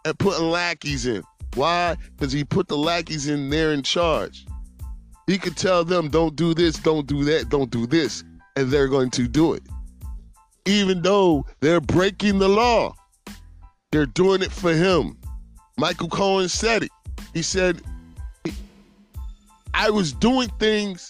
[0.05, 1.23] and putting lackeys in.
[1.55, 1.95] Why?
[2.17, 4.47] Because he put the lackeys in there in charge.
[5.29, 8.25] He could tell them, don't do this, don't do that, don't do this,
[8.57, 9.63] and they're going to do it.
[10.67, 12.97] Even though they're breaking the law,
[13.93, 15.17] they're doing it for him.
[15.79, 16.91] Michael Cohen said it.
[17.33, 17.81] He said,
[19.73, 21.09] I was doing things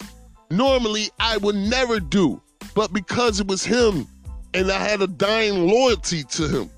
[0.51, 2.43] normally I would never do,
[2.75, 4.05] but because it was him
[4.53, 6.69] and I had a dying loyalty to him,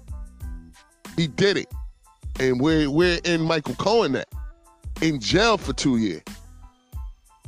[1.18, 1.68] he did it.
[2.40, 4.28] And we're, we're in Michael Cohen that
[5.02, 6.22] in jail for two years,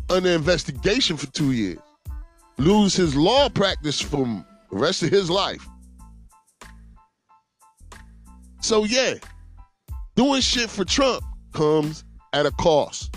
[0.09, 1.77] under investigation for two years,
[2.57, 5.65] lose his law practice from the rest of his life.
[8.61, 9.13] So yeah,
[10.15, 12.03] doing shit for Trump comes
[12.33, 13.15] at a cost.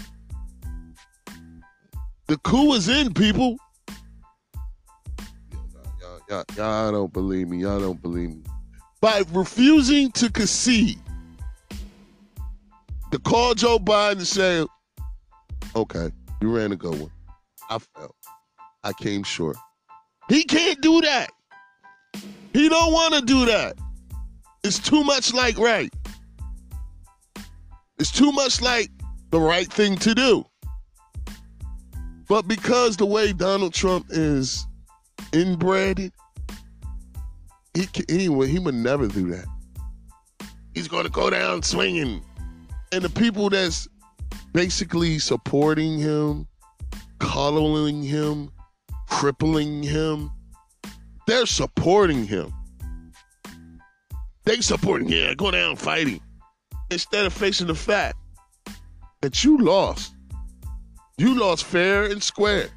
[2.28, 3.56] The coup is in, people.
[6.00, 7.58] Y'all, y'all, y'all don't believe me.
[7.58, 8.42] Y'all don't believe me.
[9.02, 11.00] By refusing to concede,
[13.10, 14.64] to call Joe Biden and say,
[15.74, 17.10] okay, you ran a good one.
[17.68, 18.14] I felt.
[18.84, 19.56] I came short.
[20.28, 21.30] He can't do that.
[22.52, 23.76] He don't want to do that.
[24.62, 25.92] It's too much like right.
[27.98, 28.88] It's too much like
[29.30, 30.46] the right thing to do.
[32.28, 34.64] But because the way Donald Trump is
[35.32, 36.12] inbred,
[37.74, 39.46] he he would he would never do that.
[40.74, 42.22] He's going to go down swinging,
[42.92, 43.88] and the people that's
[44.52, 46.46] basically supporting him,
[47.18, 48.50] coddling him,
[49.08, 50.30] crippling him,
[51.26, 52.52] they're supporting him.
[54.44, 56.20] They supporting yeah, go down fighting
[56.90, 58.16] instead of facing the fact
[59.20, 60.14] that you lost.
[61.16, 62.68] You lost fair and square.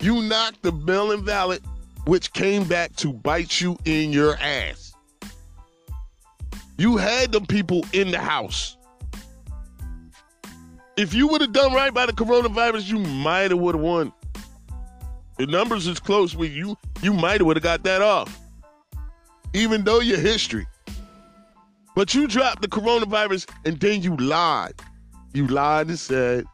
[0.00, 1.62] You knocked the mail-in ballot,
[2.06, 4.92] which came back to bite you in your ass.
[6.76, 8.76] You had them people in the house.
[10.96, 14.12] If you would have done right by the coronavirus, you might have would have won.
[15.38, 16.76] The numbers is close with you.
[17.02, 18.38] You might have would have got that off,
[19.52, 20.66] even though your history.
[21.96, 24.74] But you dropped the coronavirus and then you lied.
[25.32, 26.44] You lied and said,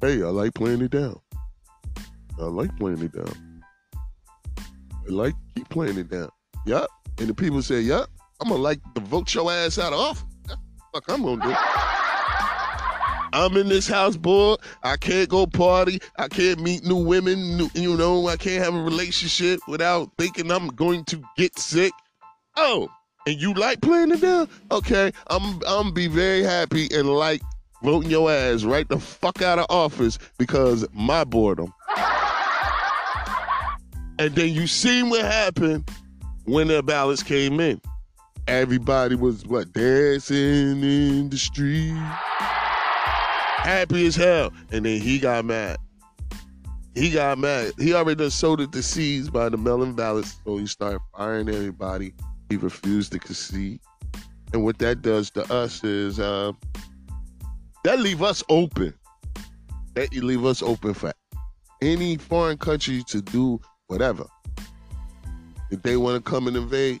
[0.00, 1.20] "Hey, I like playing it down.
[2.38, 3.49] I like playing it down.
[5.10, 6.30] Like keep playing it down.
[6.66, 8.08] Yup." And the people say, "Yup,
[8.40, 10.24] I'm gonna like to vote your ass out of office.
[10.92, 11.56] Fuck I'm gonna do."
[13.32, 14.56] I'm in this house, boy.
[14.82, 16.00] I can't go party.
[16.18, 17.56] I can't meet new women.
[17.56, 21.92] New, you know, I can't have a relationship without thinking I'm going to get sick.
[22.56, 22.88] Oh,
[23.26, 24.48] and you like playing it down?
[24.70, 27.40] Okay, I'm I'm be very happy and like
[27.82, 31.72] voting your ass right the fuck out of office because my boredom.
[34.20, 35.90] And then you seen what happened
[36.44, 37.80] when the ballots came in.
[38.46, 41.96] Everybody was what dancing in the street
[43.60, 44.52] happy as hell.
[44.72, 45.78] And then he got mad.
[46.94, 47.72] He got mad.
[47.78, 52.12] He already done sowed the seeds by the mail-in ballots, so he started firing everybody.
[52.48, 53.80] He refused to concede.
[54.52, 56.52] And what that does to us is uh,
[57.84, 58.92] that leave us open.
[59.94, 61.12] That you leave us open for
[61.80, 64.24] any foreign country to do whatever.
[65.70, 67.00] If they want to come and invade,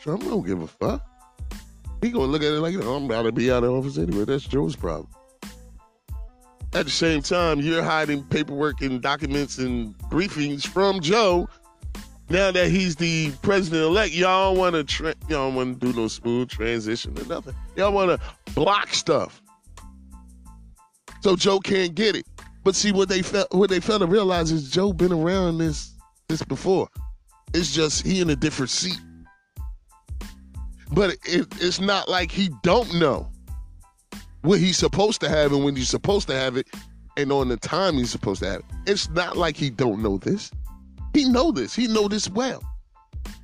[0.00, 1.06] Trump don't give a fuck.
[2.00, 4.24] He gonna look at it like, I'm about to be out of office anyway.
[4.24, 5.08] That's Joe's problem.
[6.74, 11.48] At the same time, you're hiding paperwork and documents and briefings from Joe.
[12.28, 16.08] Now that he's the president elect, y'all want to tra- y'all want to do no
[16.08, 17.54] smooth transition or nothing.
[17.76, 19.42] Y'all want to block stuff,
[21.20, 22.26] so Joe can't get it.
[22.64, 25.94] But see, what they felt, what they failed to realize is Joe been around this
[26.28, 26.88] this before.
[27.54, 29.00] It's just he in a different seat.
[30.92, 33.30] But it, it's not like he don't know
[34.42, 36.66] what he's supposed to have and when he's supposed to have it
[37.16, 38.66] and on the time he's supposed to have it.
[38.86, 40.50] It's not like he don't know this.
[41.14, 41.74] He know this.
[41.74, 42.62] He know this well.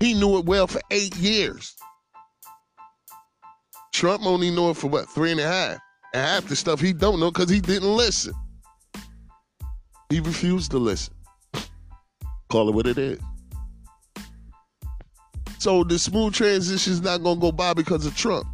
[0.00, 1.76] He knew it well for eight years.
[3.92, 5.78] Trump only know it for what, three and a half.
[6.14, 8.32] And half the stuff he don't know because he didn't listen.
[10.08, 11.14] He refused to listen.
[12.48, 13.20] Call it what it is.
[15.58, 18.46] So the smooth transition is not gonna go by because of Trump.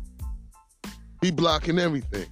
[1.21, 2.27] He blocking everything.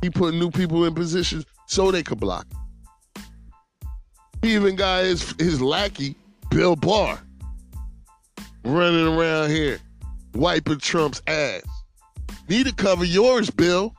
[0.00, 2.46] He putting new people in positions so they could block.
[4.42, 6.14] He even got his his lackey,
[6.50, 7.20] Bill Barr,
[8.64, 9.78] running around here,
[10.34, 11.62] wiping Trump's ass.
[12.48, 13.94] Need to cover yours, Bill.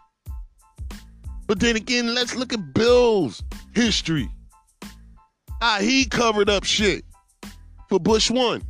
[1.48, 4.30] But then again, let's look at Bill's history.
[5.62, 7.06] How he covered up shit
[7.90, 8.62] for Bush one.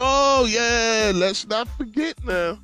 [0.00, 2.58] Oh yeah, let's not forget now.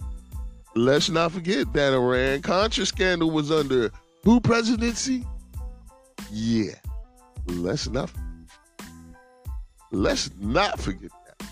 [0.75, 3.91] Let's not forget that Iran Contra scandal was under
[4.25, 5.25] who presidency?
[6.31, 6.75] Yeah.
[7.47, 8.11] Let's not
[9.93, 11.49] let's not forget that.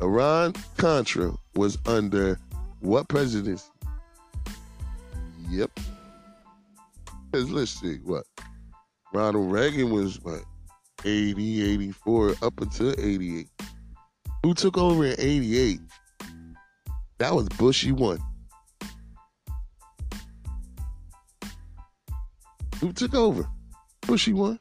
[0.00, 2.38] Iran Contra was under
[2.80, 3.68] what presidency?
[5.50, 5.78] Yep.
[7.32, 8.24] Let's see what.
[9.12, 10.42] Ronald Reagan was what
[11.04, 13.48] 80, 84, up until 88.
[14.42, 15.80] Who took over in 88?
[17.18, 18.18] That was Bushy one.
[22.80, 23.46] Who took over?
[24.06, 24.58] Bush he won.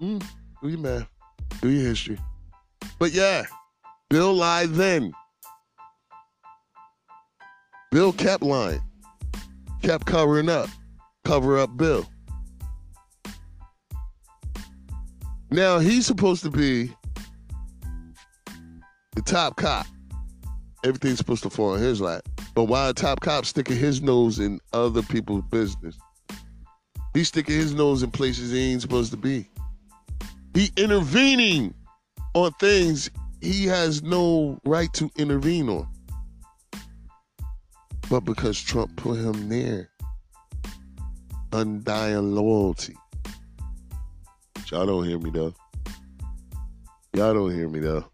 [0.00, 0.24] Mm,
[0.62, 1.08] do your math.
[1.60, 2.18] Do your history.
[2.98, 3.44] But yeah,
[4.08, 5.12] Bill lied then.
[7.96, 8.82] Bill kept lying.
[9.80, 10.68] Kept covering up.
[11.24, 12.06] Cover up Bill.
[15.50, 16.92] Now he's supposed to be
[19.14, 19.86] the top cop.
[20.84, 22.20] Everything's supposed to fall in his lap.
[22.54, 25.96] But why a top cop sticking his nose in other people's business?
[27.14, 29.48] He's sticking his nose in places he ain't supposed to be.
[30.52, 31.72] He intervening
[32.34, 33.08] on things
[33.40, 35.88] he has no right to intervene on.
[38.08, 39.90] But because Trump put him there,
[41.52, 42.94] undying loyalty.
[44.70, 45.54] Y'all don't hear me though.
[47.14, 48.04] Y'all don't hear me though.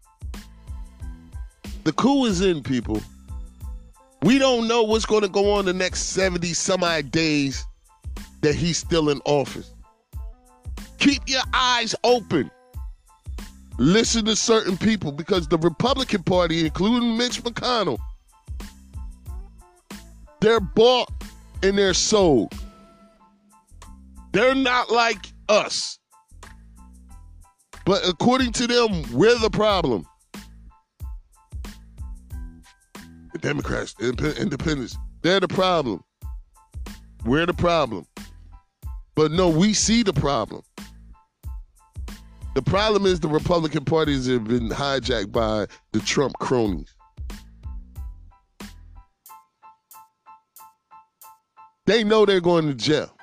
[1.83, 3.01] The coup is in, people.
[4.21, 7.65] We don't know what's going to go on the next 70 some odd days
[8.41, 9.73] that he's still in office.
[10.99, 12.49] Keep your eyes open.
[13.77, 17.97] Listen to certain people because the Republican Party, including Mitch McConnell,
[20.43, 21.09] they're bought
[21.63, 22.53] and they're sold.
[24.33, 25.97] They're not like us.
[27.85, 30.05] But according to them, we're the problem.
[33.31, 36.03] The Democrats, the independents, they're the problem.
[37.25, 38.05] We're the problem.
[39.15, 40.61] But no, we see the problem.
[42.55, 46.92] The problem is the Republican parties have been hijacked by the Trump cronies.
[51.85, 53.15] They know they're going to jail.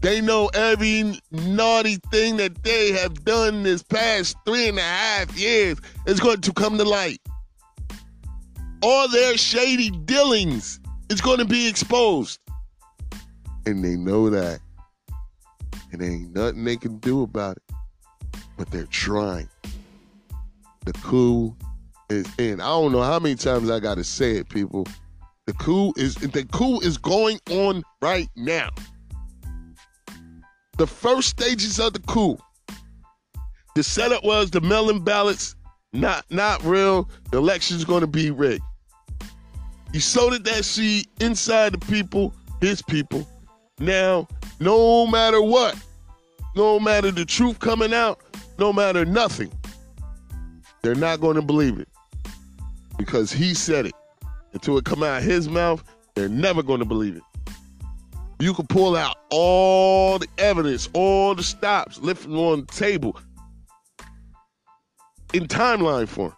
[0.00, 5.36] They know every naughty thing that they have done this past three and a half
[5.36, 7.20] years is going to come to light.
[8.80, 10.78] All their shady dealings
[11.10, 12.38] is going to be exposed.
[13.66, 14.60] And they know that.
[15.90, 17.74] And there ain't nothing they can do about it.
[18.56, 19.48] But they're trying.
[20.84, 21.56] The coup
[22.08, 22.60] is in.
[22.60, 24.86] I don't know how many times I gotta say it, people.
[25.48, 28.68] The coup is the coup is going on right now.
[30.76, 32.36] The first stages of the coup.
[33.74, 35.56] The setup was the mail-in ballots,
[35.94, 37.08] not not real.
[37.30, 38.62] The election's gonna be rigged.
[39.90, 43.26] He sowed that seed inside the people, his people.
[43.78, 44.28] Now,
[44.60, 45.82] no matter what,
[46.56, 48.20] no matter the truth coming out,
[48.58, 49.50] no matter nothing,
[50.82, 51.88] they're not going to believe it
[52.98, 53.94] because he said it.
[54.52, 55.82] Until it come out of his mouth,
[56.14, 57.22] they're never going to believe it.
[58.40, 63.18] You can pull out all the evidence, all the stops, lifting on the table
[65.34, 66.34] in timeline form,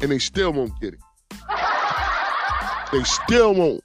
[0.00, 1.00] and they still won't get it.
[2.92, 3.84] They still won't.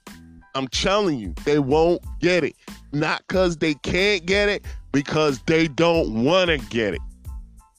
[0.56, 2.56] I'm telling you, they won't get it.
[2.94, 7.02] Not because they can't get it, because they don't want to get it.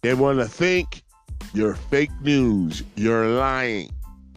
[0.03, 1.03] They want to think
[1.55, 3.94] you're fake news, you're lying.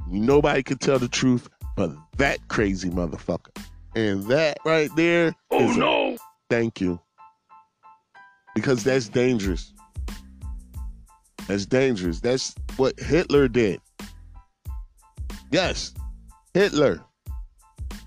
[0.10, 3.56] Nobody can tell the truth but that crazy motherfucker.
[3.96, 5.36] And that right there.
[5.52, 6.14] Oh no!
[6.14, 6.18] A,
[6.50, 7.00] thank you.
[8.56, 9.74] Because that's dangerous.
[11.48, 12.20] That's dangerous.
[12.20, 13.80] That's what Hitler did.
[15.52, 15.94] Yes,
[16.54, 17.02] Hitler.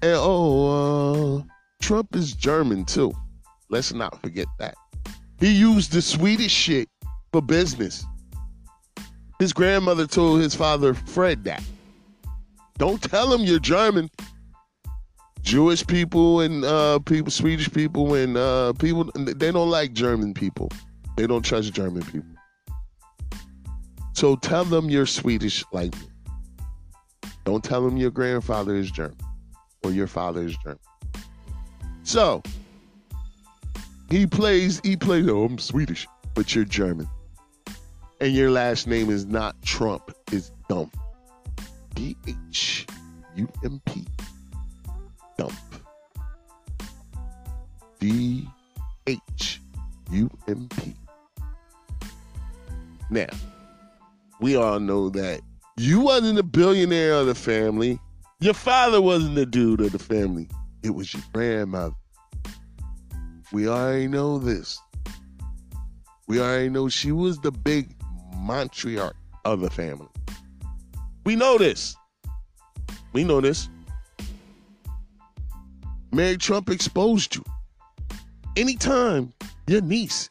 [0.02, 1.42] And oh, uh,
[1.80, 3.12] Trump is German too.
[3.70, 4.74] Let's not forget that.
[5.38, 6.88] He used the Swedish shit
[7.32, 8.04] for business.
[9.38, 11.62] His grandmother told his father, Fred, that.
[12.80, 14.08] Don't tell them you're German.
[15.42, 20.70] Jewish people and uh, people, Swedish people and uh, people, they don't like German people.
[21.18, 22.30] They don't trust German people.
[24.14, 26.06] So tell them you're Swedish like me.
[27.44, 29.18] Don't tell them your grandfather is German
[29.84, 30.80] or your father is German.
[32.02, 32.42] So
[34.08, 37.10] he plays, he plays, oh, I'm Swedish, but you're German.
[38.22, 40.96] And your last name is not Trump, it's Dump.
[42.00, 42.86] D H
[43.36, 44.06] U M P.
[45.36, 45.52] Dump.
[47.98, 48.48] D
[49.06, 49.60] H
[50.10, 50.94] U M P.
[53.10, 53.26] Now,
[54.40, 55.42] we all know that
[55.76, 58.00] you wasn't a billionaire of the family.
[58.40, 60.48] Your father wasn't the dude of the family.
[60.82, 61.94] It was your grandmother.
[63.52, 64.80] We already know this.
[66.28, 67.94] We already know she was the big
[68.36, 69.12] matriarch
[69.44, 70.08] of the family.
[71.24, 71.96] We know this.
[73.12, 73.68] We know this.
[76.12, 77.44] Mary Trump exposed you.
[78.56, 79.32] Anytime
[79.66, 80.30] your niece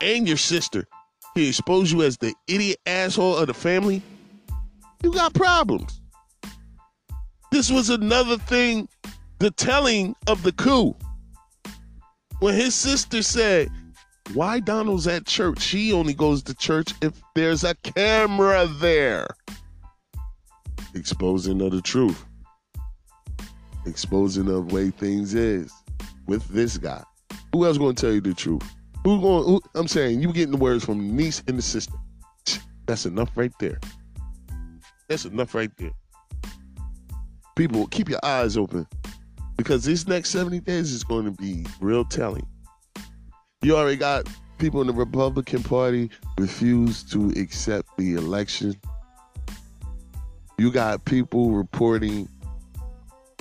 [0.00, 0.86] and your sister
[1.34, 4.02] he expose you as the idiot asshole of the family,
[5.02, 6.00] you got problems.
[7.52, 8.88] This was another thing,
[9.38, 10.96] the telling of the coup.
[12.40, 13.68] When his sister said,
[14.34, 15.60] Why Donald's at church?
[15.60, 19.26] She only goes to church if there's a camera there.
[20.94, 22.24] Exposing of the truth.
[23.86, 25.72] Exposing of way things is
[26.26, 27.02] with this guy.
[27.52, 28.62] Who else gonna tell you the truth?
[29.04, 29.44] Who going?
[29.44, 31.94] Who, I'm saying you getting the words from the niece and the sister.
[32.86, 33.78] That's enough right there.
[35.08, 35.92] That's enough right there.
[37.56, 38.86] People, keep your eyes open
[39.56, 42.46] because these next 70 days is going to be real telling.
[43.62, 44.28] You already got
[44.58, 48.74] people in the Republican Party refuse to accept the election.
[50.60, 52.28] You got people reporting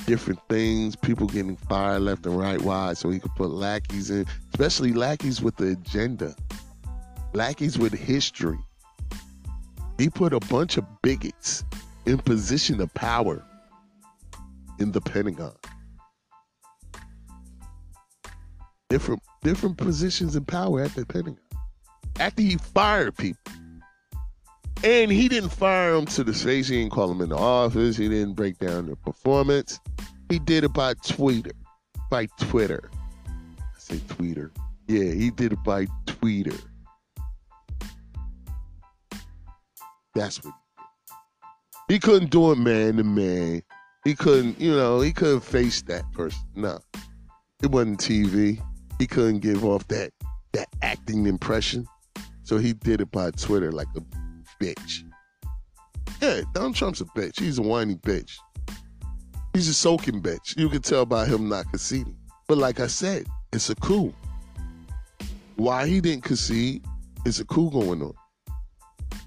[0.05, 2.61] different things, people getting fired left and right.
[2.61, 2.93] Why?
[2.93, 6.33] So he could put lackeys in, especially lackeys with the agenda,
[7.33, 8.57] lackeys with history.
[9.97, 11.65] He put a bunch of bigots
[12.05, 13.43] in position of power
[14.79, 15.57] in the Pentagon.
[18.87, 21.37] Different different positions in power at the Pentagon.
[22.17, 23.51] After he fired people.
[24.83, 26.69] And he didn't fire him to the face.
[26.69, 27.97] He didn't call him in the office.
[27.97, 29.79] He didn't break down their performance.
[30.29, 31.51] He did it by Twitter.
[32.09, 32.89] By Twitter.
[33.27, 34.51] I say Twitter.
[34.87, 36.55] Yeah, he did it by Twitter.
[40.15, 41.95] That's what he did.
[41.95, 43.61] He couldn't do it man to man.
[44.05, 46.39] He couldn't, you know, he couldn't face that person.
[46.55, 46.79] No.
[47.61, 48.61] It wasn't TV.
[48.97, 50.11] He couldn't give off that
[50.53, 51.85] that acting impression.
[52.43, 54.01] So he did it by Twitter like a
[54.59, 55.03] bitch.
[56.21, 57.39] Yeah, Donald Trump's a bitch.
[57.39, 58.37] He's a whiny bitch.
[59.53, 60.57] He's a soaking bitch.
[60.57, 62.17] You can tell by him not conceding.
[62.47, 64.13] But like I said, it's a coup.
[65.55, 66.85] Why he didn't concede,
[67.25, 68.13] it's a coup going on.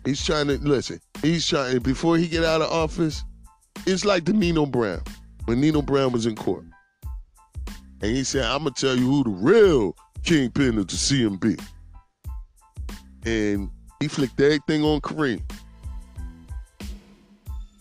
[0.04, 1.00] He's trying to listen.
[1.22, 3.22] He's trying before he get out of office.
[3.86, 5.02] It's like the Nino Brown
[5.44, 6.64] when Nino Brown was in court,
[8.00, 11.60] and he said, "I'm gonna tell you who the real kingpin of the CMB."
[13.24, 13.70] And
[14.02, 15.40] he flicked everything on Kareem.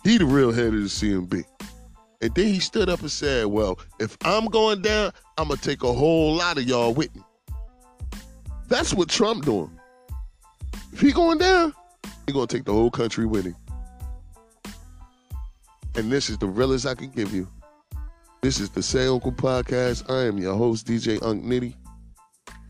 [0.03, 1.43] He the real head of the CMB.
[2.21, 5.81] And then he stood up and said, Well, if I'm going down, I'm gonna take
[5.81, 7.23] a whole lot of y'all with me.
[8.67, 9.71] That's what Trump doing.
[10.93, 11.73] If he going down,
[12.27, 13.55] he gonna take the whole country with him.
[15.95, 17.47] And this is the realest I can give you.
[18.41, 20.07] This is the Say Uncle Podcast.
[20.09, 21.73] I am your host, DJ Unc Nitty.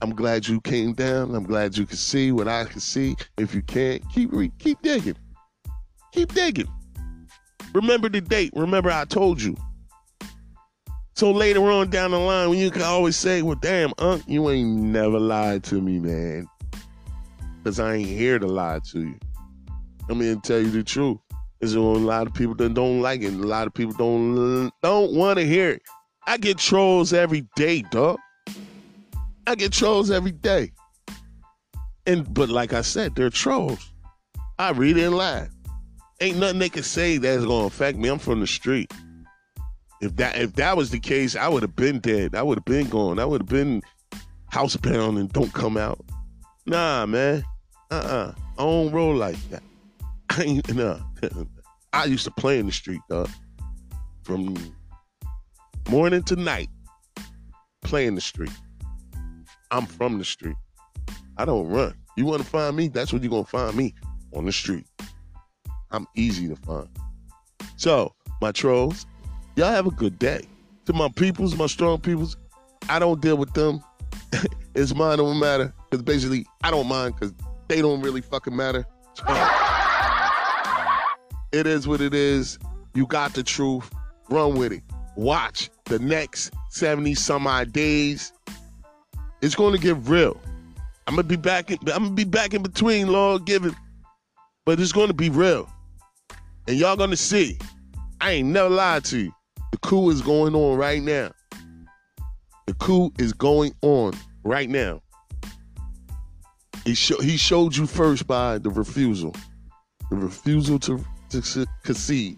[0.02, 1.36] I'm glad you came down.
[1.36, 3.16] I'm glad you can see what I can see.
[3.38, 5.16] If you can't, keep keep digging.
[6.12, 6.68] Keep digging.
[7.74, 8.52] Remember the date.
[8.56, 9.56] Remember I told you.
[11.16, 14.49] So later on down the line, when you can always say, well, damn, Unc, you
[14.49, 16.47] ain't never lied to me, man.
[17.58, 19.20] Because I ain't here to lie to you.
[20.10, 21.20] I'm here to tell you the truth.
[21.60, 23.34] There's a lot of people that don't like it.
[23.34, 25.84] A lot of people don't don't want to hear it.
[26.26, 28.18] I get trolls every day, dog.
[29.48, 30.72] I get trolls every day.
[32.06, 33.92] And but like I said, they're trolls.
[34.58, 35.50] I read it and laugh.
[36.20, 38.10] Ain't nothing they can say that's gonna affect me.
[38.10, 38.92] I'm from the street.
[40.02, 42.36] If that if that was the case, I would have been dead.
[42.36, 43.20] I would have been gone.
[43.20, 43.82] I would have been
[44.52, 46.04] housebound and don't come out.
[46.66, 47.44] Nah, man.
[47.89, 48.34] Uh-uh.
[48.58, 49.64] I don't roll like that.
[50.30, 51.00] I ain't nah.
[51.94, 53.30] I used to play in the street, dog.
[54.24, 54.56] From
[55.89, 56.70] morning to night.
[57.84, 58.52] playing the street.
[59.72, 60.57] I'm from the street.
[61.38, 61.95] I don't run.
[62.17, 62.89] You want to find me?
[62.89, 63.95] That's what you're gonna find me
[64.34, 64.86] on the street.
[65.91, 66.89] I'm easy to find.
[67.78, 69.05] So, my trolls,
[69.55, 70.41] y'all have a good day.
[70.86, 72.36] To my peoples, my strong peoples,
[72.89, 73.82] I don't deal with them.
[74.76, 75.74] it's mine don't matter.
[75.89, 77.34] Because basically, I don't mind because
[77.67, 78.86] they don't really fucking matter.
[81.51, 82.59] it is what it is.
[82.93, 83.89] You got the truth.
[84.30, 84.84] Run with it.
[85.15, 88.34] Watch the next 70 some odd days.
[89.42, 90.39] It's going to get real.
[91.08, 91.72] I'm gonna be back.
[91.72, 93.76] In, I'm gonna be back in between, Lord given,
[94.66, 95.70] but it's going to be real,
[96.68, 97.58] and y'all gonna see.
[98.22, 99.34] I ain't never lied to you.
[99.72, 101.32] The coup is going on right now.
[102.68, 104.14] The coup is going on
[104.44, 105.02] right now.
[106.86, 109.36] He, show, he showed you first by the refusal,
[110.10, 112.38] the refusal to, to concede,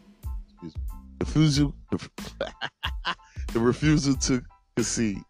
[1.20, 2.10] refusal, the,
[3.54, 4.42] the refusal to
[4.76, 5.22] concede.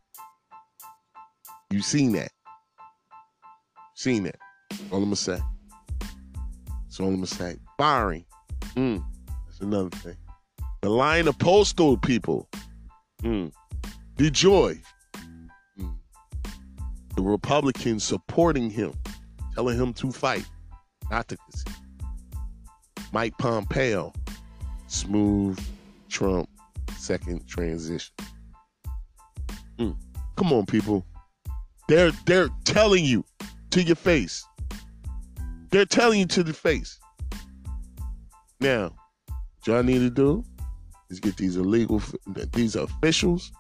[1.74, 2.32] You seen that?
[3.96, 4.36] Seen that?
[4.92, 5.40] All I'm gonna say.
[6.70, 7.56] That's all I'm gonna say.
[7.80, 8.26] Firing.
[8.76, 9.04] Mm,
[9.48, 10.16] that's another thing.
[10.84, 12.48] The line of postal people.
[13.24, 13.52] Mm.
[14.18, 14.84] DeJoy.
[15.80, 15.96] Mm.
[17.16, 18.94] The Republicans supporting him,
[19.56, 20.46] telling him to fight,
[21.10, 21.74] not to concede.
[23.12, 24.14] Mike Pompeo,
[24.86, 25.60] smooth
[26.08, 26.48] Trump
[27.00, 28.14] second transition.
[29.80, 29.96] Mm.
[30.36, 31.04] Come on, people.
[31.88, 33.26] They're they're telling you
[33.72, 34.46] to your face.
[35.72, 37.00] They're telling you to the face.
[38.60, 38.94] Now,
[39.28, 40.44] what y'all need to do
[41.10, 42.02] is get these illegal
[42.54, 43.52] these officials,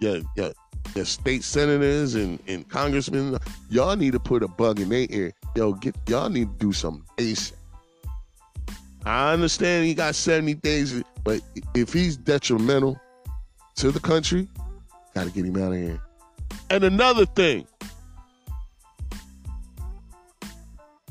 [0.00, 0.50] yeah, yeah,
[0.94, 3.38] the state senators and, and congressmen,
[3.68, 5.32] y'all need to put a bug in their ear.
[5.56, 7.52] Yo, get y'all need to do something ASAP.
[9.04, 11.40] I understand he got 70 days, but
[11.74, 12.98] if he's detrimental
[13.76, 14.48] to the country,
[15.14, 16.00] gotta get him out of here.
[16.74, 17.68] And another thing,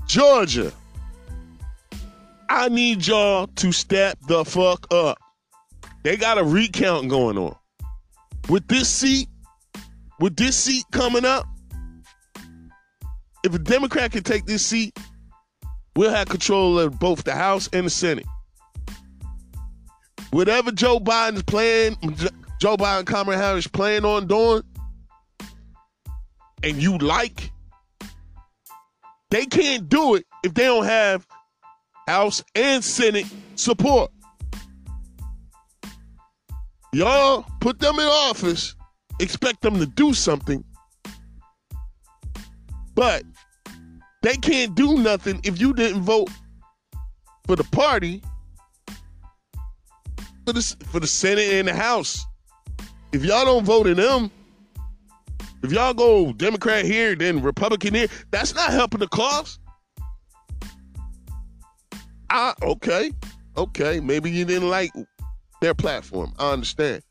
[0.07, 0.73] Georgia,
[2.49, 5.17] I need y'all to step the fuck up.
[6.03, 7.55] They got a recount going on.
[8.49, 9.29] With this seat,
[10.19, 11.45] with this seat coming up,
[13.45, 14.99] if a Democrat can take this seat,
[15.95, 18.27] we'll have control of both the House and the Senate.
[20.31, 21.95] Whatever Joe Biden's plan,
[22.59, 24.63] Joe Biden, Kamala Harris plan on doing,
[26.63, 27.51] and you like,
[29.29, 31.27] they can't do it if they don't have
[32.07, 34.11] House and Senate support.
[36.93, 38.75] Y'all put them in office,
[39.19, 40.63] expect them to do something,
[42.93, 43.23] but
[44.21, 46.29] they can't do nothing if you didn't vote
[47.45, 48.21] for the party
[50.45, 52.25] for the for the Senate and the House.
[53.11, 54.31] If y'all don't vote in them,
[55.63, 59.59] if y'all go Democrat here, then Republican here, that's not helping the cause.
[62.29, 63.11] Ah, okay,
[63.57, 63.99] okay.
[63.99, 64.91] Maybe you didn't like
[65.61, 66.33] their platform.
[66.37, 67.01] I understand.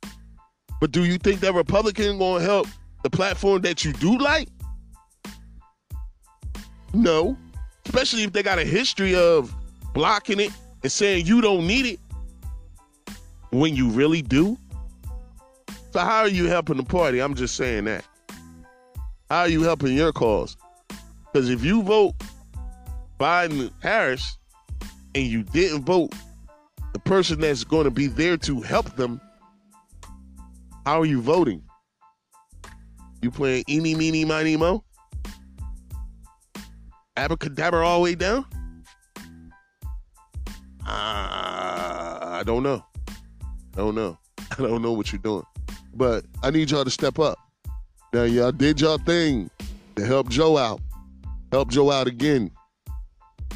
[0.81, 2.67] But do you think that Republican gonna help
[3.03, 4.49] the platform that you do like?
[6.93, 7.39] No.
[7.87, 9.55] Especially if they got a history of
[9.95, 10.51] blocking it
[10.83, 12.01] and saying you don't need it
[13.51, 14.59] when you really do.
[15.93, 17.21] So how are you helping the party?
[17.21, 18.05] I'm just saying that.
[19.33, 20.59] How are you helping your cause?
[21.33, 22.13] Because if you vote
[23.19, 24.37] Biden Harris
[25.15, 26.13] and you didn't vote
[26.93, 29.23] the person that's going to be there to help them,
[30.85, 31.63] how are you voting?
[33.23, 34.85] You playing eeny, meeny, miny, mo?
[37.17, 38.45] Abracadabra all the way down?
[40.87, 42.85] Uh, I don't know.
[43.09, 44.19] I don't know.
[44.51, 45.47] I don't know what you're doing.
[45.95, 47.39] But I need y'all to step up.
[48.13, 49.51] Now, y'all did y'all thing
[49.97, 50.83] to help Joe out.
[51.51, 52.51] Help Joe out again.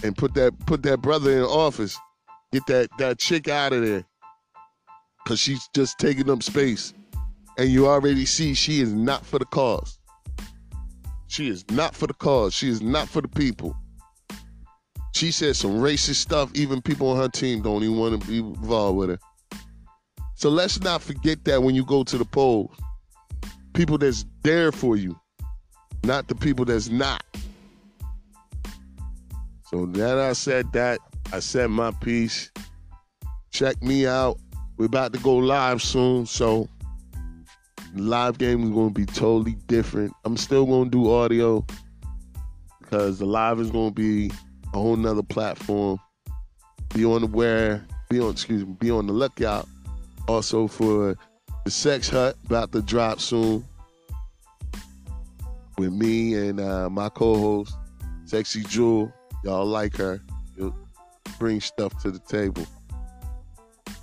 [0.03, 1.99] And put that put that brother in office.
[2.53, 4.05] Get that, that chick out of there.
[5.27, 6.95] Cause she's just taking up space.
[7.59, 9.99] And you already see she is not for the cause.
[11.27, 12.55] She is not for the cause.
[12.55, 13.77] She is not for the people.
[15.15, 16.51] She said some racist stuff.
[16.55, 19.19] Even people on her team don't even want to be involved with her.
[20.35, 22.75] So let's not forget that when you go to the polls,
[23.77, 25.15] people that's there for you,
[26.03, 27.23] not the people that's not.
[29.65, 30.99] So that I said that,
[31.33, 32.51] I said my piece.
[33.51, 34.39] Check me out.
[34.79, 36.69] We're about to go live soon, so
[37.95, 40.13] live game is going to be totally different.
[40.25, 41.65] I'm still going to do audio
[42.81, 44.31] because the live is going to be
[44.73, 46.01] a whole nother platform.
[46.95, 49.69] Be on the where, be on, excuse me, be on the lookout.
[50.29, 51.17] Also for
[51.67, 53.65] the Sex Hut about to drop soon
[55.79, 57.77] with me and uh, my co-host,
[58.25, 59.13] Sexy Jewel.
[59.43, 60.21] Y'all like her.
[60.57, 60.77] You'll
[61.41, 62.65] bring stuff to the table.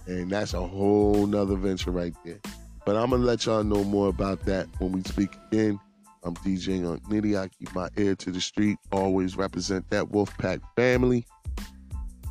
[0.07, 2.41] And that's a whole nother venture right there.
[2.85, 5.79] But I'm gonna let y'all know more about that when we speak again.
[6.23, 7.39] I'm DJ Unc Nitty.
[7.39, 8.77] I keep my ear to the street.
[8.91, 11.25] Always represent that Wolfpack family.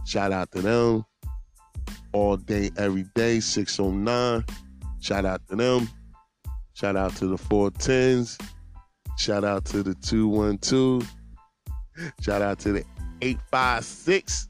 [0.04, 1.06] Shout out to them.
[2.12, 4.44] All day, every day, 609.
[5.02, 5.88] Shout out to them.
[6.74, 8.40] Shout out to the 410s.
[9.18, 11.12] Shout out to the 212.
[12.20, 12.84] Shout out to the
[13.20, 14.48] 856.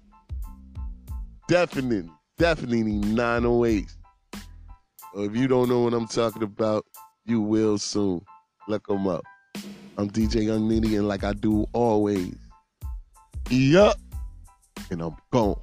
[1.49, 3.87] Definitely, definitely 908.
[5.15, 6.85] If you don't know what I'm talking about,
[7.25, 8.21] you will soon.
[8.69, 9.25] Look them up.
[9.97, 12.37] I'm DJ Unc Nitty, and like I do always,
[13.49, 13.97] yup,
[14.91, 15.59] and I'm gone.